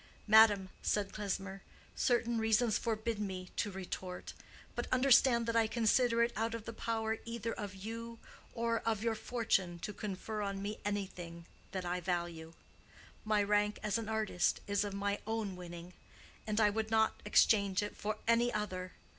"Madam," 0.25 0.69
said 0.81 1.13
Klesmer, 1.13 1.61
"certain 1.95 2.39
reasons 2.39 2.75
forbid 2.75 3.19
me 3.19 3.49
to 3.55 3.69
retort. 3.69 4.33
But 4.73 4.87
understand 4.91 5.45
that 5.45 5.55
I 5.55 5.67
consider 5.67 6.23
it 6.23 6.33
out 6.35 6.55
of 6.55 6.65
the 6.65 6.73
power 6.73 7.11
of 7.13 7.19
either 7.23 7.53
of 7.53 7.75
you, 7.75 8.17
or 8.55 8.79
of 8.79 9.03
your 9.03 9.13
fortune, 9.13 9.77
to 9.83 9.93
confer 9.93 10.41
on 10.41 10.59
me 10.59 10.79
anything 10.83 11.45
that 11.71 11.85
I 11.85 11.99
value. 11.99 12.53
My 13.23 13.43
rank 13.43 13.77
as 13.83 13.99
an 13.99 14.09
artist 14.09 14.59
is 14.65 14.83
of 14.83 14.95
my 14.95 15.19
own 15.27 15.55
winning, 15.55 15.93
and 16.47 16.59
I 16.59 16.71
would 16.71 16.89
not 16.89 17.21
exchange 17.23 17.83
it 17.83 17.95
for 17.95 18.17
any 18.27 18.51
other. 18.51 18.93